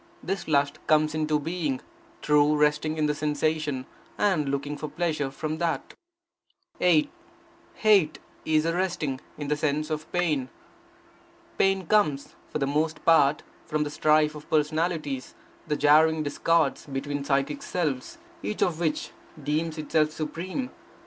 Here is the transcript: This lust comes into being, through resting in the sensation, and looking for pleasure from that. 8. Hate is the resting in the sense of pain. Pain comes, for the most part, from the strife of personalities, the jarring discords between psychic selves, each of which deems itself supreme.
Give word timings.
This 0.23 0.47
lust 0.47 0.79
comes 0.87 1.13
into 1.13 1.37
being, 1.39 1.79
through 2.23 2.55
resting 2.55 2.97
in 2.97 3.05
the 3.05 3.13
sensation, 3.13 3.85
and 4.17 4.49
looking 4.49 4.75
for 4.75 4.87
pleasure 4.89 5.29
from 5.29 5.59
that. 5.59 5.93
8. 6.79 7.07
Hate 7.75 8.17
is 8.43 8.63
the 8.63 8.73
resting 8.73 9.21
in 9.37 9.47
the 9.47 9.55
sense 9.55 9.91
of 9.91 10.11
pain. 10.11 10.49
Pain 11.59 11.85
comes, 11.85 12.33
for 12.49 12.57
the 12.57 12.65
most 12.65 13.05
part, 13.05 13.43
from 13.67 13.83
the 13.83 13.91
strife 13.91 14.33
of 14.33 14.49
personalities, 14.49 15.35
the 15.67 15.75
jarring 15.77 16.23
discords 16.23 16.87
between 16.87 17.23
psychic 17.23 17.61
selves, 17.61 18.17
each 18.41 18.63
of 18.63 18.79
which 18.79 19.11
deems 19.43 19.77
itself 19.77 20.09
supreme. 20.09 20.71